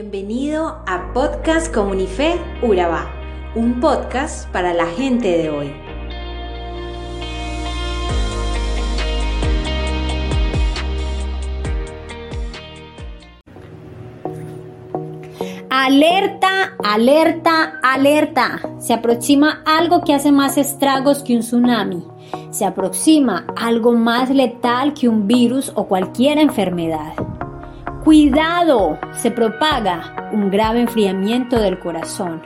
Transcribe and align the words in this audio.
Bienvenido 0.00 0.80
a 0.86 1.12
Podcast 1.12 1.74
Comunife 1.74 2.36
Urabá, 2.62 3.10
un 3.56 3.80
podcast 3.80 4.48
para 4.52 4.72
la 4.72 4.86
gente 4.86 5.26
de 5.26 5.50
hoy. 5.50 5.72
Alerta, 15.68 16.76
alerta, 16.84 17.80
alerta. 17.82 18.60
Se 18.78 18.94
aproxima 18.94 19.64
algo 19.66 20.04
que 20.04 20.14
hace 20.14 20.30
más 20.30 20.58
estragos 20.58 21.24
que 21.24 21.34
un 21.34 21.40
tsunami. 21.40 22.04
Se 22.52 22.64
aproxima 22.64 23.48
algo 23.56 23.94
más 23.94 24.30
letal 24.30 24.94
que 24.94 25.08
un 25.08 25.26
virus 25.26 25.72
o 25.74 25.88
cualquier 25.88 26.38
enfermedad. 26.38 27.14
Cuidado, 28.08 28.98
se 29.12 29.30
propaga 29.30 30.30
un 30.32 30.50
grave 30.50 30.80
enfriamiento 30.80 31.60
del 31.60 31.78
corazón. 31.78 32.40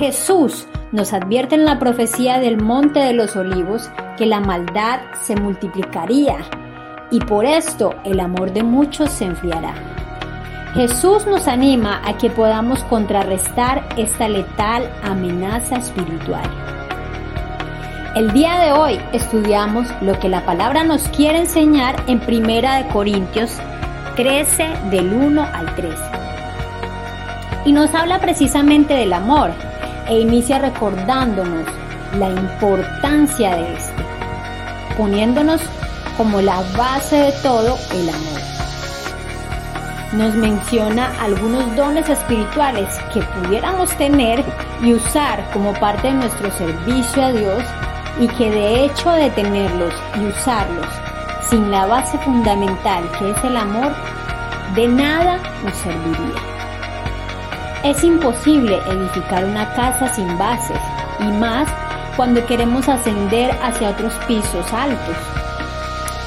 Jesús 0.00 0.66
nos 0.90 1.12
advierte 1.12 1.54
en 1.54 1.64
la 1.64 1.78
profecía 1.78 2.40
del 2.40 2.60
Monte 2.60 2.98
de 2.98 3.12
los 3.12 3.36
Olivos 3.36 3.88
que 4.18 4.26
la 4.26 4.40
maldad 4.40 5.02
se 5.22 5.36
multiplicaría 5.36 6.38
y 7.12 7.20
por 7.20 7.44
esto 7.44 7.94
el 8.02 8.18
amor 8.18 8.52
de 8.52 8.64
muchos 8.64 9.10
se 9.10 9.26
enfriará. 9.26 9.72
Jesús 10.74 11.28
nos 11.28 11.46
anima 11.46 12.02
a 12.04 12.18
que 12.18 12.28
podamos 12.28 12.82
contrarrestar 12.82 13.88
esta 13.96 14.28
letal 14.28 14.82
amenaza 15.04 15.76
espiritual. 15.76 16.50
El 18.16 18.32
día 18.32 18.58
de 18.58 18.72
hoy 18.72 19.00
estudiamos 19.12 19.86
lo 20.00 20.18
que 20.18 20.28
la 20.28 20.44
palabra 20.44 20.82
nos 20.82 21.02
quiere 21.10 21.38
enseñar 21.38 21.94
en 22.08 22.18
Primera 22.18 22.78
de 22.78 22.88
Corintios 22.88 23.56
13 24.16 24.68
del 24.90 25.12
1 25.12 25.42
al 25.42 25.74
13. 25.74 25.96
Y 27.64 27.72
nos 27.72 27.94
habla 27.94 28.20
precisamente 28.20 28.94
del 28.94 29.12
amor 29.12 29.50
e 30.08 30.18
inicia 30.20 30.58
recordándonos 30.58 31.66
la 32.18 32.28
importancia 32.28 33.56
de 33.56 33.74
este, 33.74 34.04
poniéndonos 34.96 35.60
como 36.16 36.40
la 36.40 36.62
base 36.76 37.16
de 37.16 37.32
todo 37.42 37.78
el 37.92 38.08
amor 38.08 38.50
nos 40.12 40.34
menciona 40.34 41.12
algunos 41.20 41.74
dones 41.76 42.08
espirituales 42.08 42.88
que 43.14 43.20
pudiéramos 43.20 43.96
tener 43.96 44.44
y 44.82 44.92
usar 44.94 45.48
como 45.52 45.72
parte 45.74 46.08
de 46.08 46.14
nuestro 46.14 46.50
servicio 46.50 47.22
a 47.22 47.32
Dios 47.32 47.62
y 48.18 48.26
que 48.26 48.50
de 48.50 48.84
hecho 48.84 49.10
de 49.12 49.30
tenerlos 49.30 49.94
y 50.16 50.26
usarlos 50.26 50.88
sin 51.50 51.70
la 51.70 51.84
base 51.86 52.16
fundamental 52.18 53.04
que 53.18 53.30
es 53.30 53.44
el 53.44 53.56
amor, 53.56 53.92
de 54.76 54.86
nada 54.86 55.38
nos 55.64 55.74
serviría. 55.74 56.40
Es 57.82 58.04
imposible 58.04 58.78
edificar 58.88 59.44
una 59.44 59.74
casa 59.74 60.14
sin 60.14 60.38
bases 60.38 60.78
y 61.18 61.24
más 61.24 61.68
cuando 62.16 62.46
queremos 62.46 62.88
ascender 62.88 63.50
hacia 63.62 63.90
otros 63.90 64.14
pisos 64.28 64.72
altos. 64.72 65.16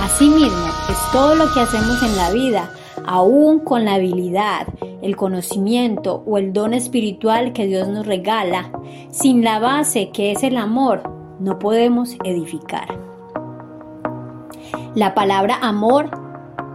Asimismo, 0.00 0.66
es 0.88 1.12
todo 1.12 1.34
lo 1.34 1.52
que 1.52 1.60
hacemos 1.60 2.00
en 2.02 2.16
la 2.16 2.30
vida 2.30 2.70
aún 3.04 3.60
con 3.60 3.84
la 3.84 3.94
habilidad, 3.94 4.68
el 5.02 5.16
conocimiento 5.16 6.22
o 6.26 6.38
el 6.38 6.52
don 6.52 6.74
espiritual 6.74 7.52
que 7.52 7.66
Dios 7.66 7.88
nos 7.88 8.06
regala, 8.06 8.70
sin 9.10 9.42
la 9.42 9.58
base 9.58 10.10
que 10.10 10.32
es 10.32 10.42
el 10.42 10.56
amor, 10.58 11.02
no 11.40 11.58
podemos 11.58 12.16
edificar. 12.22 13.07
La 14.98 15.14
palabra 15.14 15.60
amor 15.62 16.10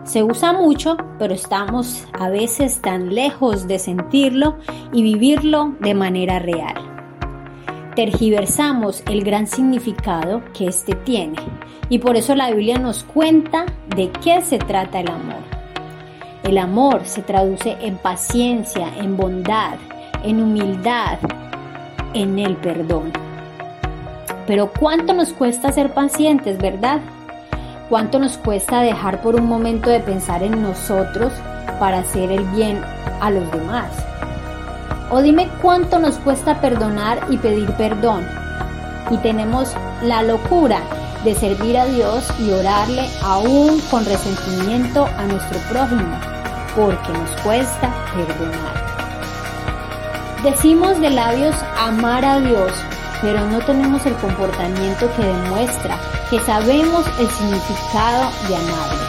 se 0.06 0.24
usa 0.24 0.54
mucho, 0.54 0.96
pero 1.20 1.34
estamos 1.34 2.08
a 2.18 2.30
veces 2.30 2.82
tan 2.82 3.14
lejos 3.14 3.68
de 3.68 3.80
sentirlo 3.80 4.56
y 4.94 5.04
vivirlo 5.04 5.76
de 5.82 5.94
manera 5.94 6.40
real. 6.40 6.74
Tergiversamos 7.98 9.04
el 9.08 9.26
gran 9.26 9.46
significado 9.46 10.42
que 10.54 10.68
éste 10.68 10.96
tiene 10.96 11.36
y 11.90 12.00
por 12.00 12.16
eso 12.16 12.34
la 12.34 12.50
Biblia 12.50 12.80
nos 12.80 13.04
cuenta 13.04 13.66
de 13.94 14.10
qué 14.24 14.42
se 14.42 14.58
trata 14.58 15.02
el 15.02 15.10
amor. 15.10 15.44
El 16.44 16.60
amor 16.60 17.02
se 17.04 17.24
traduce 17.24 17.76
en 17.82 17.98
paciencia, 17.98 18.88
en 19.00 19.18
bondad, 19.18 19.76
en 20.24 20.42
humildad, 20.42 21.20
en 22.14 22.40
el 22.40 22.56
perdón. 22.56 23.12
Pero 24.48 24.72
¿cuánto 24.72 25.12
nos 25.14 25.34
cuesta 25.34 25.74
ser 25.74 25.94
pacientes, 25.94 26.58
verdad? 26.58 27.02
¿Cuánto 27.94 28.18
nos 28.18 28.40
cuesta 28.40 28.82
dejar 28.82 29.22
por 29.22 29.36
un 29.36 29.46
momento 29.46 29.92
de 29.92 30.00
pensar 30.00 30.42
en 30.42 30.64
nosotros 30.64 31.32
para 31.80 32.00
hacer 32.00 32.32
el 32.32 32.44
bien 32.46 32.82
a 33.22 33.30
los 33.30 33.52
demás? 33.52 33.92
O 35.12 35.22
dime 35.22 35.48
cuánto 35.62 36.00
nos 36.00 36.16
cuesta 36.16 36.60
perdonar 36.60 37.20
y 37.30 37.38
pedir 37.38 37.70
perdón. 37.74 38.26
Y 39.12 39.18
tenemos 39.18 39.76
la 40.02 40.24
locura 40.24 40.80
de 41.24 41.36
servir 41.36 41.78
a 41.78 41.86
Dios 41.86 42.28
y 42.40 42.50
orarle 42.50 43.08
aún 43.22 43.80
con 43.92 44.04
resentimiento 44.06 45.06
a 45.06 45.26
nuestro 45.28 45.60
prójimo 45.70 46.20
porque 46.76 47.14
nos 47.14 47.30
cuesta 47.44 47.94
perdonar. 48.16 48.74
Decimos 50.44 51.00
de 51.00 51.12
labios 51.12 51.56
amar 51.78 52.26
a 52.26 52.40
Dios, 52.40 52.72
pero 53.24 53.48
no 53.48 53.60
tenemos 53.62 54.06
el 54.06 54.14
comportamiento 54.18 55.10
que 55.16 55.24
demuestra 55.24 55.98
que 56.30 56.40
sabemos 56.42 57.08
el 57.20 57.28
significado 57.28 58.30
de 58.48 58.56
amarle. 58.56 59.02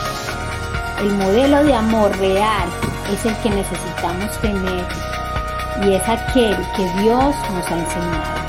El 1.00 1.12
modelo 1.18 1.64
de 1.64 1.74
amor 1.74 2.16
real 2.18 2.68
es 3.12 3.26
el 3.26 3.36
que 3.38 3.50
necesitamos 3.50 4.30
tener 4.40 4.86
y 5.84 5.92
es 5.92 6.08
aquel 6.08 6.56
que 6.76 7.02
Dios 7.02 7.34
nos 7.52 7.70
ha 7.70 7.78
enseñado. 7.78 8.44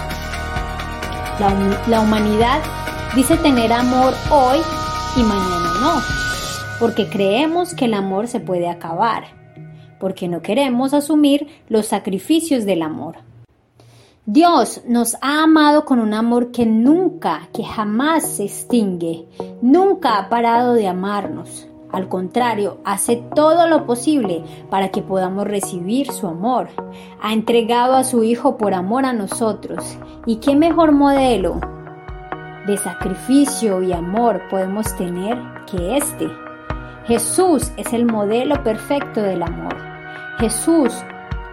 La 1.87 1.99
humanidad 1.99 2.61
dice 3.15 3.35
tener 3.37 3.73
amor 3.73 4.13
hoy 4.29 4.59
y 5.17 5.23
mañana 5.23 5.73
no 5.81 6.25
porque 6.79 7.07
creemos 7.07 7.73
que 7.73 7.85
el 7.85 7.93
amor 7.93 8.27
se 8.27 8.39
puede 8.39 8.69
acabar, 8.69 9.23
porque 9.99 10.27
no 10.27 10.41
queremos 10.41 10.93
asumir 10.93 11.47
los 11.69 11.87
sacrificios 11.87 12.65
del 12.65 12.81
amor. 12.81 13.17
Dios 14.27 14.81
nos 14.87 15.15
ha 15.21 15.43
amado 15.43 15.85
con 15.85 15.99
un 15.99 16.15
amor 16.15 16.51
que 16.51 16.65
nunca, 16.65 17.47
que 17.53 17.63
jamás 17.63 18.27
se 18.27 18.45
extingue, 18.45 19.27
nunca 19.61 20.17
ha 20.17 20.29
parado 20.29 20.73
de 20.73 20.87
amarnos. 20.87 21.67
Al 21.91 22.09
contrario, 22.09 22.79
hace 22.85 23.17
todo 23.35 23.67
lo 23.67 23.85
posible 23.85 24.43
para 24.71 24.89
que 24.89 25.03
podamos 25.03 25.45
recibir 25.45 26.11
su 26.11 26.25
amor. 26.25 26.69
Ha 27.21 27.33
entregado 27.33 27.93
a 27.93 28.03
su 28.03 28.23
Hijo 28.23 28.57
por 28.57 28.73
amor 28.73 29.05
a 29.05 29.13
nosotros. 29.13 29.95
¿Y 30.25 30.37
qué 30.37 30.55
mejor 30.55 30.91
modelo 30.91 31.59
de 32.65 32.77
sacrificio 32.77 33.83
y 33.83 33.93
amor 33.93 34.41
podemos 34.49 34.95
tener 34.97 35.37
que 35.67 35.97
este? 35.97 36.27
Jesús 37.05 37.71
es 37.77 37.93
el 37.93 38.07
modelo 38.07 38.63
perfecto 38.63 39.21
del 39.21 39.43
amor. 39.43 39.75
Jesús 40.39 40.91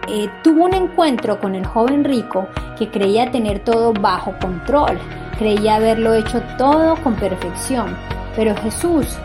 eh, 0.07 0.29
tuvo 0.43 0.65
un 0.65 0.73
encuentro 0.73 1.39
con 1.39 1.55
el 1.55 1.65
joven 1.65 2.03
rico 2.03 2.47
que 2.77 2.89
creía 2.89 3.31
tener 3.31 3.59
todo 3.59 3.93
bajo 3.93 4.33
control, 4.39 4.99
creía 5.37 5.75
haberlo 5.75 6.13
hecho 6.13 6.41
todo 6.57 6.95
con 6.97 7.15
perfección, 7.15 7.95
pero 8.35 8.55
Jesús, 8.57 9.17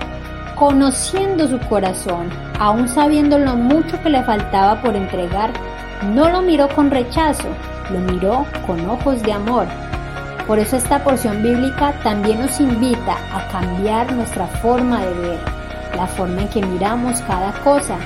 conociendo 0.54 1.48
su 1.48 1.58
corazón, 1.68 2.30
aún 2.58 2.88
sabiendo 2.88 3.38
lo 3.38 3.56
mucho 3.56 4.00
que 4.02 4.10
le 4.10 4.22
faltaba 4.22 4.80
por 4.82 4.94
entregar, 4.94 5.50
no 6.14 6.28
lo 6.30 6.42
miró 6.42 6.68
con 6.68 6.90
rechazo, 6.90 7.48
lo 7.90 7.98
miró 8.12 8.46
con 8.66 8.88
ojos 8.88 9.22
de 9.22 9.32
amor. 9.32 9.66
Por 10.46 10.58
eso 10.58 10.76
esta 10.76 11.02
porción 11.04 11.42
bíblica 11.42 11.92
también 12.02 12.40
nos 12.40 12.58
invita 12.60 13.16
a 13.34 13.48
cambiar 13.52 14.10
nuestra 14.12 14.46
forma 14.46 15.00
de 15.00 15.14
ver 15.14 15.58
la 15.96 16.06
forma 16.06 16.42
en 16.42 16.48
que 16.48 16.62
miramos 16.62 17.20
cada 17.22 17.52
cosa 17.64 17.96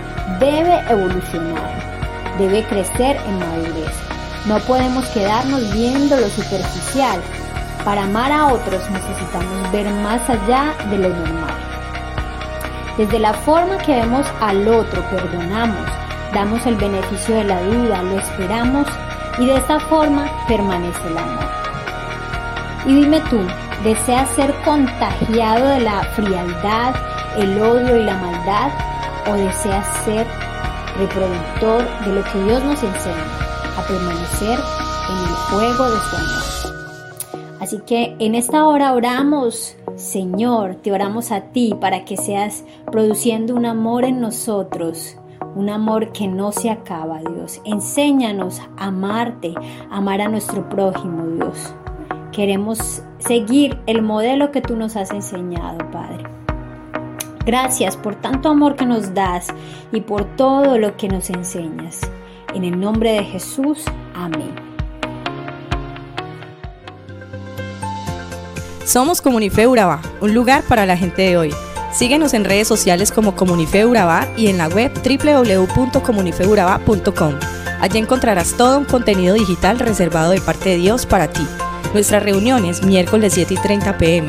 debe 0.41 0.81
evolucionar, 0.88 1.70
debe 2.38 2.64
crecer 2.64 3.17
en 3.26 3.38
madurez. 3.38 3.93
No 4.46 4.58
podemos 4.61 5.05
quedarnos 5.08 5.73
viendo 5.73 6.17
lo 6.17 6.29
superficial. 6.29 7.20
Para 7.84 8.05
amar 8.05 8.32
a 8.32 8.46
otros 8.46 8.88
necesitamos 8.90 9.73
ver 9.73 9.88
más 10.02 10.29
allá 10.29 10.75
de 10.90 10.99
lo 10.99 11.08
normal. 11.08 11.55
Desde 12.96 13.19
la 13.19 13.32
forma 13.32 13.79
que 13.79 13.96
vemos 13.96 14.26
al 14.40 14.69
otro, 14.69 15.02
perdonamos, 15.11 15.88
damos 16.34 16.64
el 16.67 16.76
beneficio 16.76 17.37
de 17.37 17.44
la 17.44 17.62
duda, 17.62 18.02
lo 18.02 18.19
esperamos 18.19 18.87
y 19.38 19.46
de 19.46 19.56
esta 19.56 19.81
forma 19.81 20.26
permanece 20.46 21.08
el 21.08 21.19
amor. 21.19 21.44
Y 22.85 22.94
dime 22.94 23.20
tú, 23.31 23.40
¿deseas 23.82 24.28
ser 24.31 24.52
contagiado 24.64 25.69
de 25.69 25.81
la 25.81 26.02
frialdad, 26.14 26.94
el 27.38 27.61
odio 27.61 27.96
y 27.96 28.05
la 28.05 28.17
maldad 28.17 28.70
o 29.26 29.35
deseas 29.35 29.87
ser 30.05 30.26
reproductor 30.99 31.85
de 32.05 32.15
lo 32.15 32.25
que 32.25 32.44
Dios 32.44 32.62
nos 32.65 32.83
enseña, 32.83 33.25
a 33.77 33.83
permanecer 33.87 34.59
en 35.11 35.19
el 35.19 35.35
fuego 35.49 35.91
de 35.91 35.99
su 35.99 36.17
amor. 36.17 36.62
Así 37.61 37.79
que 37.87 38.17
en 38.19 38.35
esta 38.35 38.67
hora 38.67 38.93
oramos, 38.93 39.77
Señor, 39.94 40.77
te 40.83 40.91
oramos 40.91 41.31
a 41.31 41.53
ti 41.53 41.77
para 41.81 42.05
que 42.05 42.17
seas 42.17 42.65
produciendo 42.91 43.55
un 43.55 43.67
amor 43.67 44.05
en 44.05 44.21
nosotros, 44.21 45.17
un 45.55 45.71
amor 45.71 46.12
que 46.12 46.27
no 46.27 46.50
se 46.50 46.71
acaba, 46.71 47.21
Dios. 47.21 47.61
Enséñanos 47.65 48.61
a 48.77 48.87
amarte, 48.87 49.55
amar 49.91 50.21
a 50.21 50.29
nuestro 50.29 50.69
prójimo, 50.69 51.25
Dios. 51.27 51.75
Queremos 52.33 53.03
seguir 53.19 53.79
el 53.87 54.03
modelo 54.03 54.50
que 54.50 54.61
tú 54.61 54.75
nos 54.75 54.97
has 54.97 55.12
enseñado, 55.12 55.79
Padre. 55.93 56.31
Gracias 57.44 57.97
por 57.97 58.15
tanto 58.15 58.49
amor 58.49 58.77
que 58.77 58.87
nos 58.87 59.15
das 59.15 59.49
y 59.93 60.00
por 60.00 60.25
todo 60.37 60.79
lo 60.79 60.97
que 60.97 61.09
nos 61.09 61.29
enseñas. 61.31 62.00
En 62.55 62.62
el 62.65 62.79
nombre 62.79 63.12
de 63.12 63.25
Jesús, 63.25 63.85
amén. 64.15 64.55
Somos 68.85 69.21
Comunife 69.21 69.67
Urabá, 69.67 70.00
un 70.21 70.35
lugar 70.35 70.62
para 70.65 70.87
la 70.87 70.97
gente 70.97 71.23
de 71.23 71.37
hoy. 71.37 71.53
Síguenos 71.93 72.35
en 72.35 72.44
redes 72.44 72.69
sociales 72.69 73.11
como 73.12 73.35
Comunife 73.35 73.87
Urabá 73.87 74.29
y 74.37 74.49
en 74.49 74.59
la 74.59 74.69
web 74.69 74.93
www.comunifeurabá.com. 74.95 77.35
Allí 77.81 77.99
encontrarás 77.99 78.56
todo 78.56 78.79
un 78.79 78.85
contenido 78.85 79.35
digital 79.35 79.79
reservado 79.79 80.31
de 80.31 80.41
parte 80.41 80.71
de 80.71 80.77
Dios 80.77 81.06
para 81.06 81.29
ti. 81.29 81.47
Nuestras 81.93 82.23
reuniones 82.23 82.85
miércoles 82.85 83.35
7 83.35 83.55
y 83.55 83.56
30 83.56 83.99
pm, 83.99 84.29